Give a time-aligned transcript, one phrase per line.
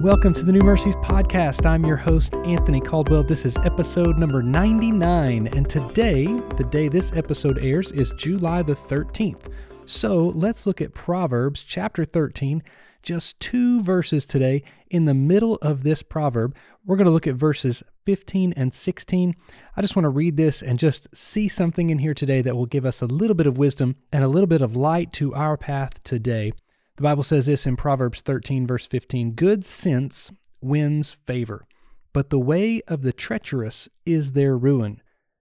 [0.00, 1.66] Welcome to the New Mercies Podcast.
[1.66, 3.22] I'm your host, Anthony Caldwell.
[3.22, 6.24] This is episode number 99, and today,
[6.56, 9.52] the day this episode airs, is July the 13th.
[9.84, 12.62] So let's look at Proverbs chapter 13,
[13.02, 14.62] just two verses today.
[14.88, 19.36] In the middle of this proverb, we're going to look at verses 15 and 16.
[19.76, 22.64] I just want to read this and just see something in here today that will
[22.64, 25.58] give us a little bit of wisdom and a little bit of light to our
[25.58, 26.54] path today.
[27.00, 31.66] The Bible says this in Proverbs 13, verse 15 Good sense wins favor,
[32.12, 35.00] but the way of the treacherous is their ruin.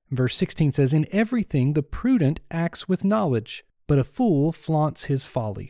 [0.09, 5.25] Verse 16 says, In everything the prudent acts with knowledge, but a fool flaunts his
[5.25, 5.69] folly.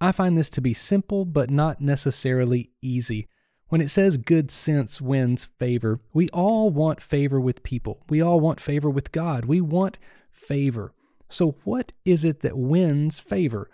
[0.00, 3.28] I find this to be simple, but not necessarily easy.
[3.68, 8.02] When it says good sense wins favor, we all want favor with people.
[8.08, 9.44] We all want favor with God.
[9.44, 10.00] We want
[10.32, 10.94] favor.
[11.28, 13.70] So, what is it that wins favor?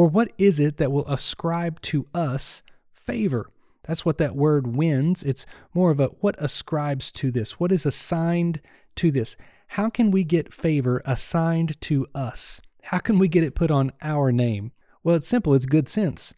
[0.00, 3.50] Or what is it that will ascribe to us favor?
[3.82, 5.22] That's what that word wins.
[5.22, 5.44] It's
[5.74, 7.60] more of a what ascribes to this?
[7.60, 8.62] What is assigned
[8.96, 9.36] to this?
[9.66, 12.62] How can we get favor assigned to us?
[12.84, 14.72] How can we get it put on our name?
[15.04, 16.32] Well, it's simple, it's good sense.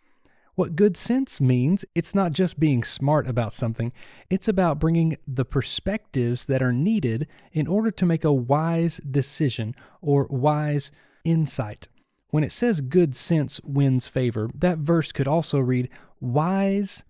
[0.57, 3.93] What good sense means, it's not just being smart about something,
[4.29, 9.77] it's about bringing the perspectives that are needed in order to make a wise decision
[10.01, 10.91] or wise
[11.25, 11.87] insight.
[12.33, 17.05] When it says good sense wins favor, that verse could also read wise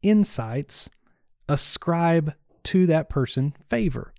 [0.00, 0.88] insights
[1.48, 4.14] ascribe to that person favor.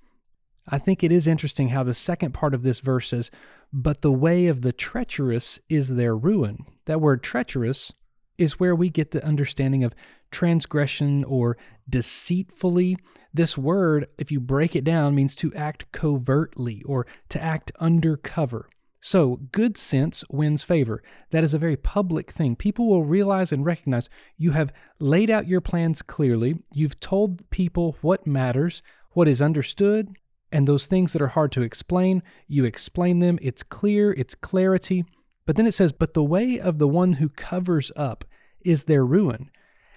[0.68, 3.32] I think it is interesting how the second part of this verse says,
[3.72, 6.66] but the way of the treacherous is their ruin.
[6.84, 7.94] That word treacherous
[8.38, 9.96] is where we get the understanding of
[10.32, 11.56] transgression or
[11.90, 12.98] deceitfully.
[13.34, 18.68] This word, if you break it down, means to act covertly or to act undercover.
[19.04, 21.02] So, good sense wins favor.
[21.32, 22.56] That is a very public thing.
[22.56, 26.60] People will realize and recognize you have laid out your plans clearly.
[26.72, 30.16] You've told people what matters, what is understood,
[30.52, 33.40] and those things that are hard to explain, you explain them.
[33.42, 35.04] It's clear, it's clarity.
[35.48, 38.24] But then it says, But the way of the one who covers up
[38.64, 39.50] is their ruin.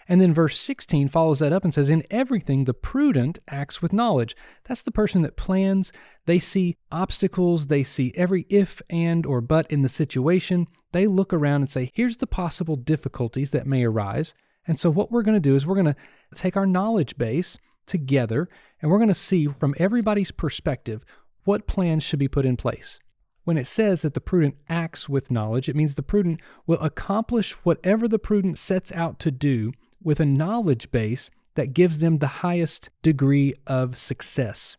[0.08, 3.92] And then verse 16 follows that up and says, In everything, the prudent acts with
[3.92, 4.36] knowledge.
[4.64, 5.92] That's the person that plans.
[6.26, 10.66] They see obstacles, they see every if, and, or but in the situation.
[10.92, 14.34] They look around and say, Here's the possible difficulties that may arise.
[14.66, 15.96] And so, what we're going to do is we're going to
[16.34, 18.48] take our knowledge base together
[18.80, 21.04] and we're going to see from everybody's perspective
[21.44, 22.98] what plans should be put in place.
[23.44, 27.52] When it says that the prudent acts with knowledge, it means the prudent will accomplish
[27.62, 29.72] whatever the prudent sets out to do
[30.04, 34.76] with a knowledge base that gives them the highest degree of success.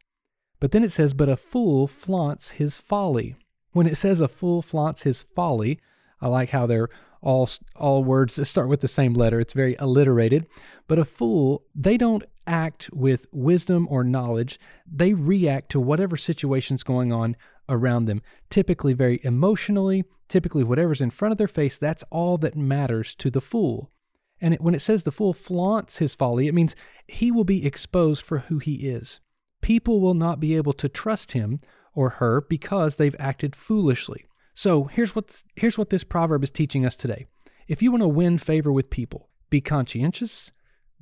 [0.59, 3.35] But then it says, But a fool flaunts his folly.
[3.71, 5.79] When it says a fool flaunts his folly,
[6.21, 6.89] I like how they're
[7.21, 9.39] all all words that start with the same letter.
[9.39, 10.45] It's very alliterated.
[10.87, 14.59] But a fool, they don't act with wisdom or knowledge.
[14.85, 17.35] They react to whatever situation's going on
[17.67, 22.55] around them, typically very emotionally, typically whatever's in front of their face, that's all that
[22.55, 23.91] matters to the fool.
[24.45, 26.75] And it, when it says the fool flaunts his folly, it means
[27.07, 29.19] he will be exposed for who he is.
[29.63, 31.59] People will not be able to trust him
[31.95, 34.27] or her because they've acted foolishly.
[34.53, 37.25] So here's what, here's what this proverb is teaching us today.
[37.67, 40.51] If you want to win favor with people, be conscientious,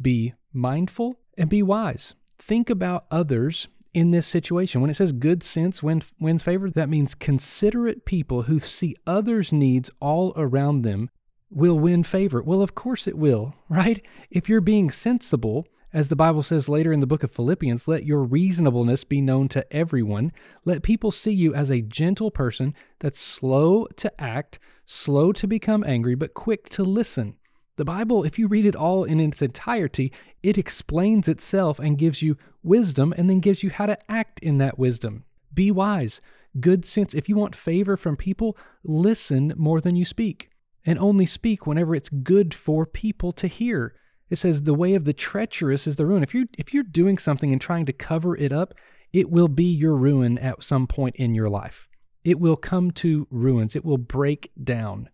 [0.02, 2.16] be mindful, and be wise.
[2.40, 4.80] Think about others in this situation.
[4.80, 9.52] When it says good sense win, wins favor, that means considerate people who see others'
[9.52, 11.10] needs all around them
[11.56, 12.42] will win favor.
[12.42, 14.06] Well, of course it will, right?
[14.30, 18.06] If you're being sensible, as the Bible says later in the book of Philippians, let
[18.06, 20.32] your reasonableness be known to everyone.
[20.66, 25.84] Let people see you as a gentle person that's slow to act, slow to become
[25.84, 27.36] angry, but quick to listen.
[27.76, 30.12] The Bible, if you read it all in its entirety,
[30.42, 34.58] it explains itself and gives you wisdom and then gives you how to act in
[34.60, 35.26] that wisdom.
[35.54, 36.22] Be wise,
[36.60, 37.14] good sense.
[37.14, 40.50] If you want favor from people, listen more than you speak
[40.86, 43.96] and only speak whenever it's good for people to hear.
[44.30, 46.24] It says the way of the treacherous is the ruin.
[46.24, 48.74] If you're if you're doing something and trying to cover it up,
[49.12, 51.88] it will be your ruin at some point in your life.
[52.24, 53.76] It will come to ruins.
[53.76, 55.10] It will break down.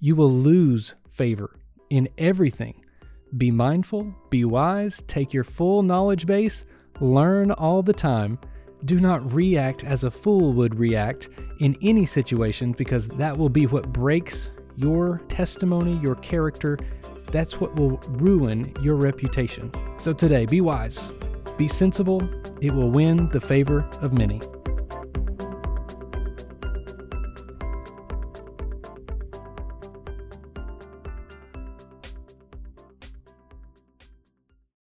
[0.00, 1.58] You will lose favor
[1.90, 2.84] in everything.
[3.36, 6.64] Be mindful, be wise, take your full knowledge base,
[7.00, 8.38] learn all the time.
[8.84, 11.28] Do not react as a fool would react
[11.60, 16.78] in any situation because that will be what breaks your testimony, your character,
[17.32, 19.70] that's what will ruin your reputation.
[19.98, 21.12] So today, be wise,
[21.56, 22.22] be sensible,
[22.60, 24.40] it will win the favor of many.